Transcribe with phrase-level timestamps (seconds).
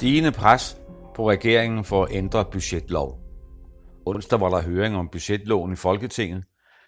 [0.00, 0.80] Stigende pres
[1.14, 3.20] på regeringen for at ændre budgetlov.
[4.06, 6.44] Onsdag var der høring om budgetloven i Folketinget.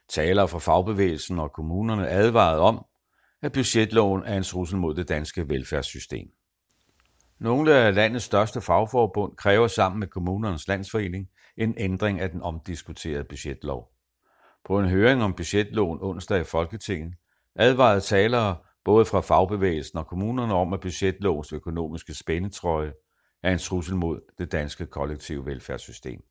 [0.09, 2.85] Talere fra fagbevægelsen og kommunerne advarede om,
[3.43, 6.29] at budgetloven er en trussel mod det danske velfærdssystem.
[7.41, 13.25] Nogle af landets største fagforbund kræver sammen med kommunernes landsforening en ændring af den omdiskuterede
[13.25, 13.89] budgetlov.
[14.65, 17.15] På en høring om budgetloven onsdag i Folketinget
[17.57, 22.93] advarede talere både fra fagbevægelsen og kommunerne om, at budgetlovens økonomiske spændetrøje
[23.43, 26.23] er en trussel mod det danske kollektive velfærdssystem.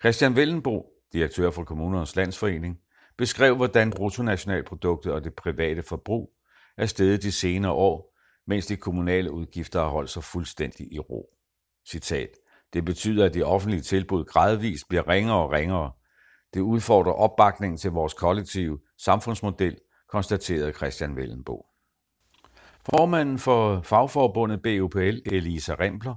[0.00, 2.80] Christian Vellenbro, direktør for Kommunernes Landsforening,
[3.18, 6.32] beskrev, hvordan bruttonationalproduktet og det private forbrug
[6.76, 8.16] er steget de senere år,
[8.46, 11.30] mens de kommunale udgifter har holdt sig fuldstændig i ro.
[11.88, 12.30] Citat.
[12.72, 15.92] Det betyder, at de offentlige tilbud gradvist bliver ringere og ringere.
[16.54, 19.78] Det udfordrer opbakningen til vores kollektive samfundsmodel,
[20.08, 21.66] konstaterede Christian Vellenbo.
[22.90, 26.14] Formanden for fagforbundet BUPL, Elisa Rempler,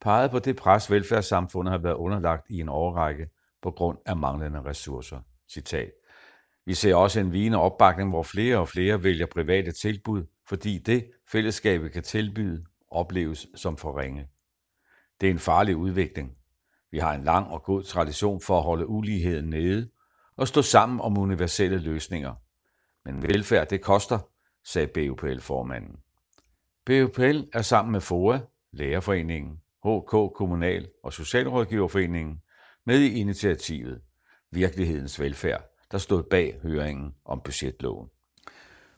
[0.00, 3.28] pegede på det pres, velfærdssamfundet har været underlagt i en årrække
[3.62, 5.20] på grund af manglende ressourcer.
[5.50, 5.90] Citat.
[6.66, 11.10] Vi ser også en vigende opbakning, hvor flere og flere vælger private tilbud, fordi det,
[11.28, 14.28] fællesskabet kan tilbyde, opleves som for ringe.
[15.20, 16.32] Det er en farlig udvikling.
[16.90, 19.90] Vi har en lang og god tradition for at holde uligheden nede
[20.36, 22.34] og stå sammen om universelle løsninger.
[23.04, 24.18] Men velfærd, det koster,
[24.64, 25.96] sagde BUPL-formanden.
[26.86, 28.38] BUPL er sammen med FOA,
[28.72, 29.52] Lærerforeningen,
[29.84, 32.40] HK Kommunal og Socialrådgiverforeningen
[32.86, 34.00] med i initiativet
[34.50, 38.08] Virkelighedens Velfærd, der stod bag høringen om budgetloven.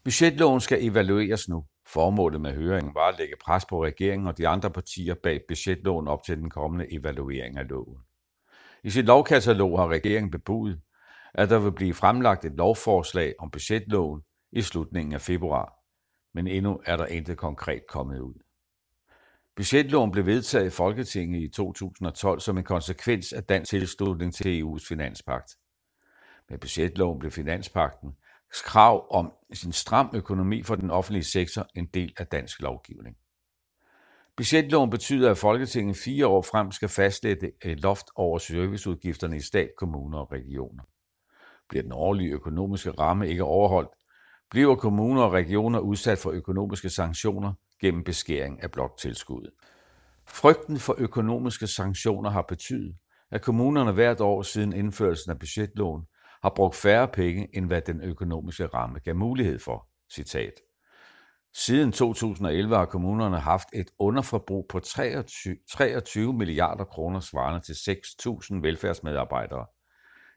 [0.05, 1.65] Budgetloven skal evalueres nu.
[1.87, 6.09] Formålet med høringen var at lægge pres på regeringen og de andre partier bag budgetloven
[6.09, 7.99] op til den kommende evaluering af loven.
[8.85, 10.81] I sit lovkatalog har regeringen bebudet,
[11.35, 14.21] at der vil blive fremlagt et lovforslag om budgetloven
[14.53, 15.78] i slutningen af februar,
[16.35, 18.35] men endnu er der intet konkret kommet ud.
[19.57, 24.89] Budgetloven blev vedtaget i Folketinget i 2012 som en konsekvens af dansk tilslutning til EU's
[24.89, 25.57] finanspagt.
[26.49, 28.17] Med budgetloven blev finanspagten
[28.65, 33.17] krav om sin stram økonomi for den offentlige sektor en del af dansk lovgivning.
[34.37, 39.71] Budgetloven betyder, at Folketinget fire år frem skal fastlægge et loft over serviceudgifterne i stat,
[39.77, 40.83] kommuner og regioner.
[41.69, 43.91] Bliver den årlige økonomiske ramme ikke overholdt,
[44.51, 49.51] bliver kommuner og regioner udsat for økonomiske sanktioner gennem beskæring af bloktilskuddet.
[50.27, 52.97] Frygten for økonomiske sanktioner har betydet,
[53.31, 56.03] at kommunerne hvert år siden indførelsen af budgetloven
[56.43, 59.89] har brugt færre penge, end hvad den økonomiske ramme gav mulighed for.
[60.13, 60.53] Citat.
[61.55, 68.61] Siden 2011 har kommunerne haft et underforbrug på 23, 23 milliarder kroner svarende til 6.000
[68.63, 69.67] velfærdsmedarbejdere.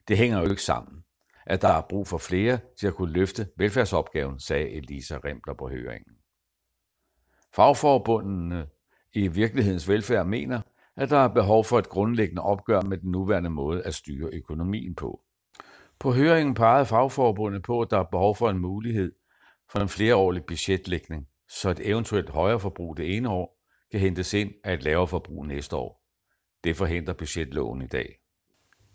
[0.07, 1.03] Det hænger jo ikke sammen,
[1.46, 5.69] at der er brug for flere til at kunne løfte velfærdsopgaven, sagde Elisa Rempler på
[5.69, 6.16] høringen.
[7.56, 8.68] Fagforbundene
[9.13, 10.62] i virkelighedens velfærd mener,
[10.97, 14.96] at der er behov for et grundlæggende opgør med den nuværende måde at styre økonomien
[14.96, 15.22] på.
[16.00, 19.12] På høringen pegede fagforbundet på, at der er behov for en mulighed
[19.72, 23.58] for en flereårlig budgetlægning, så et eventuelt højere forbrug det ene år
[23.91, 26.03] kan hentes ind af et lavere forbrug næste år.
[26.63, 28.21] Det forhindrer budgetloven i dag.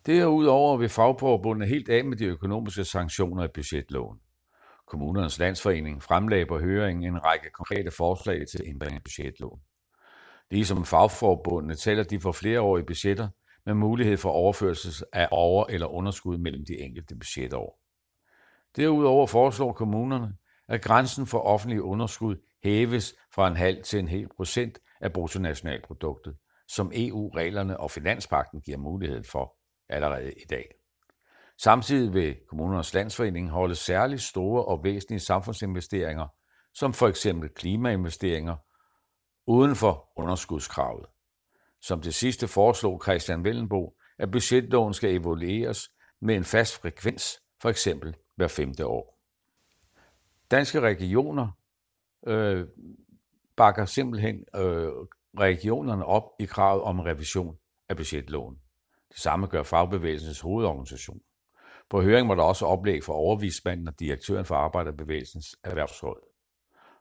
[0.07, 4.19] Derudover vil fagforbundet helt af med de økonomiske sanktioner i budgetloven.
[4.87, 9.61] Kommunernes Landsforening fremlagde på høringen en række konkrete forslag til ændring af budgetloven.
[10.51, 13.29] Ligesom fagforbundene tæller de for flereårige budgetter
[13.67, 17.81] med mulighed for overførsel af over- eller underskud mellem de enkelte budgetår.
[18.77, 20.35] Derudover foreslår kommunerne,
[20.69, 26.37] at grænsen for offentlig underskud hæves fra en halv til en hel procent af bruttonationalproduktet,
[26.69, 29.57] som EU-reglerne og finanspakten giver mulighed for
[29.89, 30.75] allerede i dag.
[31.59, 36.27] Samtidig vil kommunernes landsforening holde særligt store og væsentlige samfundsinvesteringer,
[36.75, 38.57] som for eksempel klimainvesteringer,
[39.47, 41.07] uden for underskudskravet.
[41.81, 47.69] Som det sidste foreslog Christian Vellenbo, at budgetloven skal evalueres med en fast frekvens, for
[47.69, 49.21] eksempel hver femte år.
[50.51, 51.49] Danske regioner
[52.27, 52.67] øh,
[53.57, 54.89] bakker simpelthen øh,
[55.39, 57.57] regionerne op i kravet om revision
[57.89, 58.59] af budgetloven.
[59.09, 61.21] Det samme gør fagbevægelsens hovedorganisation.
[61.91, 66.21] På høringen var der også oplæg for overvismanden og direktøren for Arbejderbevægelsens Erhvervsråd.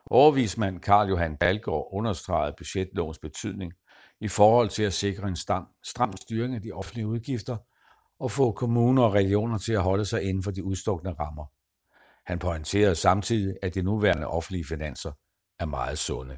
[0.06, 3.74] Overvismand Karl Johan Balgaard understregede budgetlovens betydning
[4.19, 7.57] i forhold til at sikre en stram, stram styring af de offentlige udgifter
[8.19, 11.46] og få kommuner og regioner til at holde sig inden for de udstukne rammer.
[12.25, 15.12] Han pointerede samtidig, at de nuværende offentlige finanser
[15.60, 16.38] er meget sunde.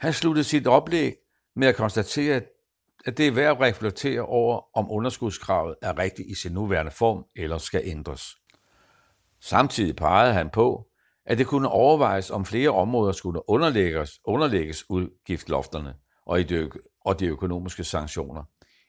[0.00, 1.14] Han sluttede sit oplæg
[1.56, 2.48] med at konstatere, at
[3.06, 7.58] det er værd at reflektere over, om underskudskravet er rigtigt i sin nuværende form eller
[7.58, 8.36] skal ændres.
[9.40, 10.86] Samtidig pegede han på,
[11.26, 15.94] at det kunne overvejes, om flere områder skulle underlægges, underlægges udgiftlofterne
[16.26, 16.72] og, i det,
[17.04, 18.42] og de økonomiske sanktioner.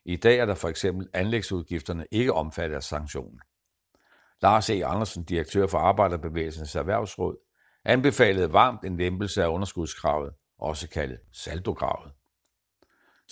[0.05, 3.39] I dag er der for eksempel anlægsudgifterne ikke omfattet af sanktionen.
[4.41, 4.85] Lars E.
[4.85, 7.35] Andersen, direktør for Arbejderbevægelsens Erhvervsråd,
[7.85, 12.11] anbefalede varmt en lempelse af underskudskravet, også kaldet saldokravet.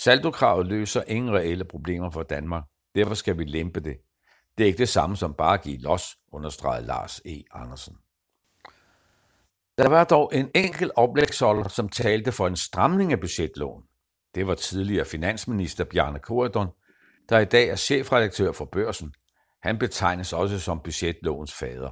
[0.03, 2.63] Saldokravet løser ingen reelle problemer for Danmark.
[2.95, 3.97] Derfor skal vi lempe det.
[4.57, 7.43] Det er ikke det samme som bare at give los, understregede Lars E.
[7.51, 7.95] Andersen.
[9.77, 13.83] Der var dog en enkelt oplægsholder, som talte for en stramning af budgetloven.
[14.35, 16.67] Det var tidligere finansminister Bjarne Korydon,
[17.29, 19.13] der i dag er chefredaktør for Børsen.
[19.61, 21.91] Han betegnes også som budgetlovens fader.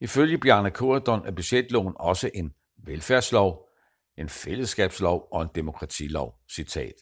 [0.00, 2.52] Ifølge Bjarne Korydon er budgetloven også en
[2.86, 3.68] velfærdslov,
[4.18, 6.34] en fællesskabslov og en demokratilov.
[6.50, 6.94] Citat.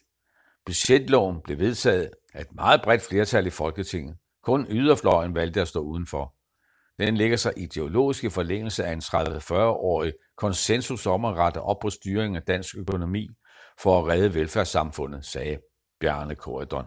[0.65, 4.17] Budgetloven blev vedtaget af et meget bredt flertal i Folketinget.
[4.43, 6.33] Kun yderfløjen valgte at stå udenfor.
[6.99, 11.89] Den ligger sig ideologisk i forlængelse af en 30-40-årig konsensus om at rette op på
[11.89, 13.29] styringen af dansk økonomi
[13.79, 15.59] for at redde velfærdssamfundet, sagde
[15.99, 16.85] Bjarne Korydon.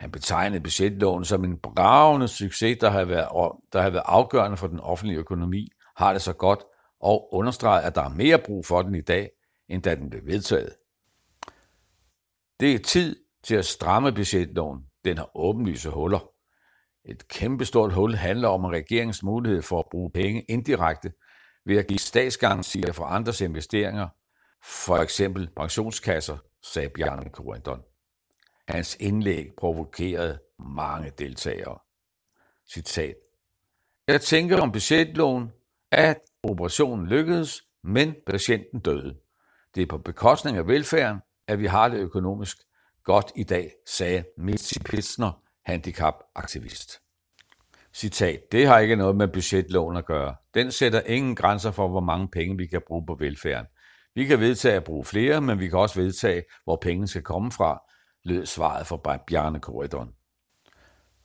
[0.00, 4.66] Han betegnede budgetloven som en bravende succes, der har været, der har været afgørende for
[4.66, 6.60] den offentlige økonomi, har det så godt,
[7.00, 9.30] og understreget, at der er mere brug for den i dag,
[9.68, 10.70] end da den blev vedtaget.
[12.60, 14.86] Det er tid til at stramme budgetloven.
[15.04, 16.30] Den har åbenlyse huller.
[17.04, 21.12] Et kæmpestort hul handler om regeringens mulighed for at bruge penge indirekte
[21.66, 24.08] ved at give statsgarantier for andres investeringer,
[24.64, 27.82] for eksempel pensionskasser, sagde Bjarne Korindon.
[28.68, 31.78] Hans indlæg provokerede mange deltagere.
[32.72, 33.14] Citat.
[34.08, 35.52] Jeg tænker om budgetloven,
[35.90, 39.16] at operationen lykkedes, men patienten døde.
[39.74, 42.56] Det er på bekostning af velfærden, at vi har det økonomisk
[43.04, 47.00] godt i dag, sagde Mitzi Pitsner, handicapaktivist.
[47.94, 50.34] Citat, det har ikke noget med budgetloven at gøre.
[50.54, 53.66] Den sætter ingen grænser for, hvor mange penge vi kan bruge på velfærden.
[54.14, 57.52] Vi kan vedtage at bruge flere, men vi kan også vedtage, hvor pengene skal komme
[57.52, 57.82] fra,
[58.24, 60.10] lød svaret fra Bjarne Korridoren.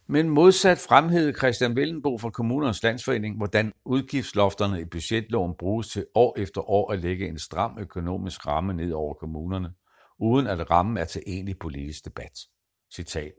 [0.08, 6.40] Men modsat fremhævede Christian Vellenbo fra Kommunernes Landsforening, hvordan udgiftslofterne i budgetloven bruges til år
[6.40, 9.74] efter år at lægge en stram økonomisk ramme ned over kommunerne,
[10.20, 12.40] uden at rammen er til egentlig politisk debat.
[12.94, 13.32] Citat.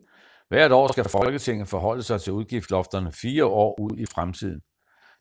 [0.49, 4.61] Hvert år skal Folketinget forholde sig til udgiftslofterne fire år ud i fremtiden.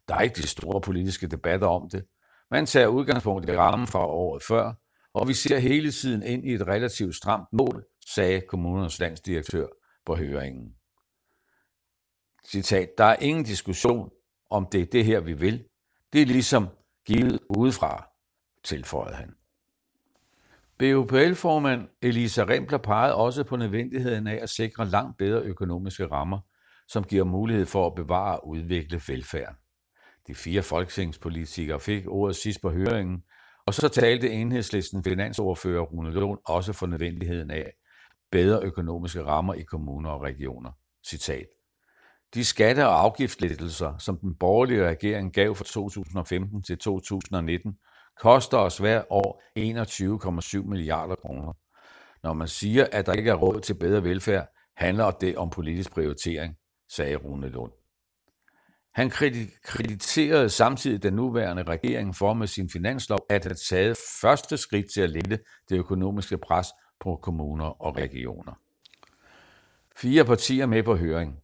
[0.07, 2.05] Der er ikke de store politiske debatter om det.
[2.51, 4.73] Man tager udgangspunkt i rammen fra året før,
[5.13, 9.67] og vi ser hele tiden ind i et relativt stramt mål, sagde kommunernes landsdirektør
[10.05, 10.73] på høringen.
[12.45, 14.09] Citat, der er ingen diskussion
[14.49, 15.65] om det er det her, vi vil.
[16.13, 16.67] Det er ligesom
[17.05, 18.09] givet udefra,
[18.63, 19.38] tilføjede han.
[20.79, 26.39] BUPL-formand Elisa Rempler pegede også på nødvendigheden af at sikre langt bedre økonomiske rammer,
[26.87, 29.55] som giver mulighed for at bevare og udvikle velfærd.
[30.27, 33.23] De fire folketingspolitikere fik ordet sidst på høringen,
[33.65, 37.73] og så talte enhedslisten finansordfører Rune Lund også for nødvendigheden af
[38.31, 40.71] bedre økonomiske rammer i kommuner og regioner.
[41.07, 41.47] Citat.
[42.33, 47.77] De skatte- og afgiftslettelser, som den borgerlige regering gav fra 2015 til 2019,
[48.19, 51.53] koster os hver år 21,7 milliarder kroner.
[52.23, 55.91] Når man siger, at der ikke er råd til bedre velfærd, handler det om politisk
[55.91, 56.55] prioritering,
[56.89, 57.71] sagde Rune Lund.
[58.93, 59.09] Han
[59.63, 65.01] krediterede samtidig den nuværende regering for med sin finanslov at have taget første skridt til
[65.01, 66.67] at lette det økonomiske pres
[66.99, 68.53] på kommuner og regioner.
[69.95, 71.39] Fire partier med på høring.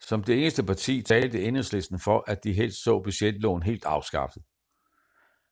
[0.00, 4.42] Som det eneste parti talte enhedslisten for, at de helst så budgetlån helt afskaffet.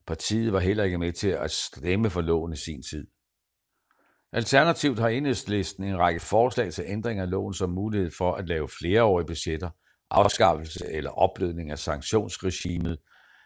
[0.09, 3.07] Partiet var heller ikke med til at stemme for loven i sin tid.
[4.33, 8.69] Alternativt har enhedslisten en række forslag til ændring af loven som mulighed for at lave
[8.69, 9.71] flereårige budgetter,
[10.11, 12.99] afskaffelse eller opblødning af sanktionsregimet,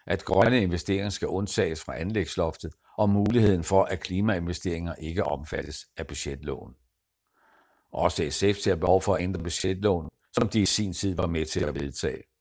[0.07, 6.07] at grønne investeringer skal undtages fra anlægsloftet og muligheden for, at klimainvesteringer ikke omfattes af
[6.07, 6.73] budgetloven.
[7.91, 11.45] Også SF ser behov for at ændre budgetloven, som de i sin tid var med
[11.45, 12.32] til at vedtage.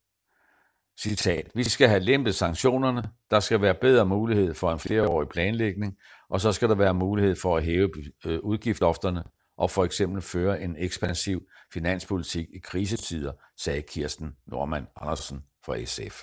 [1.01, 5.97] Citat, vi skal have lempet sanktionerne, der skal være bedre mulighed for en flereårig planlægning,
[6.31, 7.91] og så skal der være mulighed for at hæve
[8.27, 9.25] øh, udgiftslofterne
[9.57, 16.23] og for eksempel føre en ekspansiv finanspolitik i krisetider, sagde Kirsten Norman Andersen fra SF.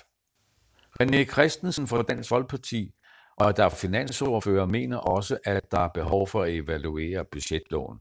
[1.02, 2.94] René Christensen fra Dansk Folkeparti
[3.40, 7.98] og der finansordfører mener også, at der er behov for at evaluere budgetloven.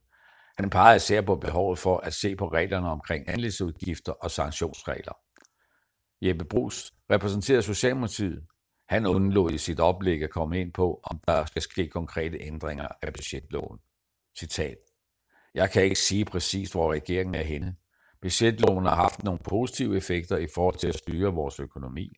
[0.57, 5.13] Han peger især på behovet for at se på reglerne omkring anlægsudgifter og sanktionsregler.
[6.21, 8.43] Jeppe Brugs repræsenterer Socialdemokratiet.
[8.89, 12.87] Han undlod i sit oplæg at komme ind på, om der skal ske konkrete ændringer
[13.01, 13.79] af budgetloven.
[14.39, 14.77] Citat.
[15.53, 17.75] Jeg kan ikke sige præcist, hvor regeringen er henne.
[18.21, 22.11] Budgetloven har haft nogle positive effekter i forhold til at styre vores økonomi.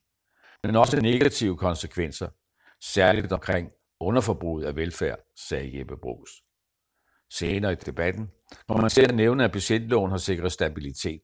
[0.64, 2.30] men også negative konsekvenser,
[2.82, 6.32] særligt omkring underforbruget af velfærd, sagde Jeppe Brugs.
[7.30, 8.32] Senere i debatten
[8.68, 11.22] når man selv nævne, at budgetloven har sikret stabilitet.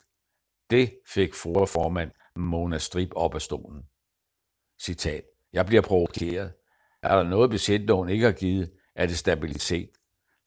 [0.70, 3.84] Det fik formand Mona Strip op af stolen.
[4.82, 5.24] Citat.
[5.54, 6.54] Jeg bliver provokeret.
[7.04, 9.90] Er der noget, budgetloven ikke har givet, er det stabilitet.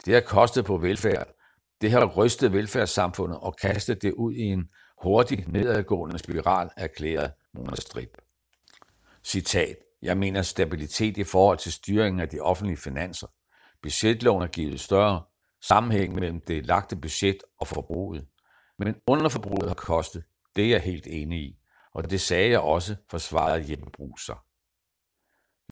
[0.04, 1.28] Det har kostet på velfærd.
[1.80, 4.68] Det har rystet velfærdssamfundet og kastet det ud i en
[5.02, 8.18] hurtig nedadgående spiral, erklæret Mona Strip.
[9.24, 9.76] Citat.
[10.02, 13.26] Jeg mener stabilitet i forhold til styringen af de offentlige finanser.
[13.82, 15.22] Budgetloven har givet større
[15.62, 18.26] sammenhæng mellem det lagte budget og forbruget.
[18.78, 20.24] Men underforbruget har kostet.
[20.56, 21.59] Det er jeg helt enig i.
[21.94, 24.44] Og det sagde jeg også, forsvarede Jeppe Bruser.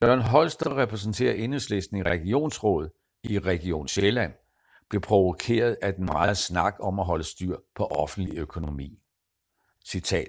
[0.02, 2.90] Jørgen Holster repræsenterer enhedslisten i regionsrådet
[3.24, 4.32] i Region Sjælland,
[4.90, 8.98] blev provokeret af den meget snak om at holde styr på offentlig økonomi.
[9.86, 10.28] Citat.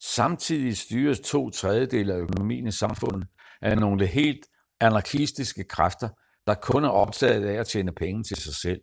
[0.00, 3.28] Samtidig styres to tredjedele af økonomien i samfundet
[3.62, 4.46] af nogle helt
[4.80, 6.08] anarkistiske kræfter,
[6.46, 8.80] der kun er optaget af at tjene penge til sig selv.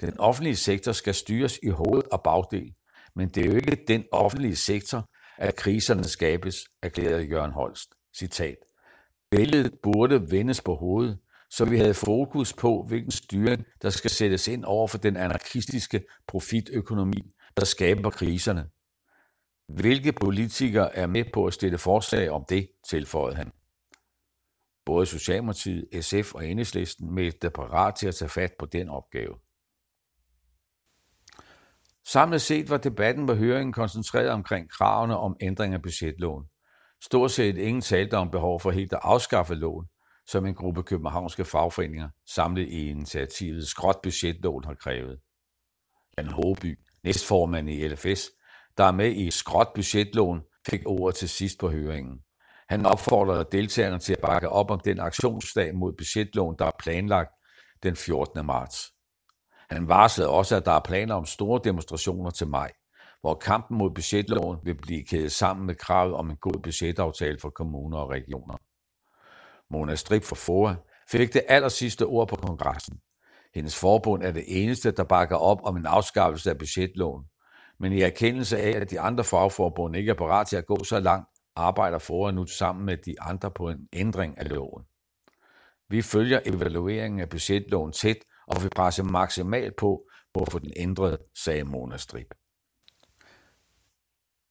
[0.00, 2.74] Den offentlige sektor skal styres i hoved og bagdel,
[3.14, 7.94] men det er jo ikke den offentlige sektor, at kriserne skabes, erklærede Jørgen Holst.
[8.16, 8.56] Citat.
[9.30, 11.18] Billedet burde vendes på hovedet,
[11.50, 16.04] så vi havde fokus på, hvilken styring, der skal sættes ind over for den anarkistiske
[16.26, 18.66] profitøkonomi, der skaber kriserne.
[19.68, 23.52] Hvilke politikere er med på at stille forslag om det, tilføjede han.
[24.86, 29.34] Både Socialdemokratiet, SF og Enhedslisten meldte parat til at tage fat på den opgave.
[32.12, 36.44] Samlet set var debatten på høringen koncentreret omkring kravene om ændring af budgetloven.
[37.04, 39.86] Stort set ingen talte om behov for helt at afskaffe loven,
[40.26, 45.18] som en gruppe københavnske fagforeninger samlet i initiativet Skråt Budgetloven har krævet.
[46.18, 48.30] Jan Håby, næstformand i LFS,
[48.78, 52.20] der er med i Skråt Budgetloven, fik ordet til sidst på høringen.
[52.68, 57.30] Han opfordrede deltagerne til at bakke op om den aktionsdag mod budgetloven, der er planlagt
[57.82, 58.46] den 14.
[58.46, 58.97] marts.
[59.70, 62.72] Han varslede også, at der er planer om store demonstrationer til maj,
[63.20, 67.50] hvor kampen mod budgetloven vil blive kædet sammen med kravet om en god budgetaftale for
[67.50, 68.56] kommuner og regioner.
[69.70, 70.74] Mona Strip for FOA
[71.10, 73.00] fik det aller sidste ord på kongressen.
[73.54, 77.24] Hendes forbund er det eneste, der bakker op om en afskaffelse af budgetloven.
[77.80, 81.00] Men i erkendelse af, at de andre fagforbund ikke er parat til at gå så
[81.00, 84.84] langt, arbejder FOA nu sammen med de andre på en ændring af loven.
[85.88, 90.72] Vi følger evalueringen af budgetloven tæt og vil presse maksimalt på, på at få den
[90.76, 92.34] ændret, sagde Mona Strip.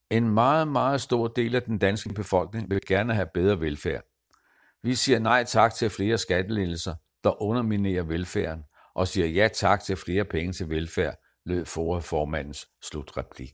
[0.10, 4.04] En meget, meget stor del af den danske befolkning vil gerne have bedre velfærd.
[4.84, 8.64] Vi siger nej tak til flere skattelettelser, der underminerer velfærden,
[8.96, 13.54] og siger ja tak til flere penge til velfærd, lød formandens slutreplik.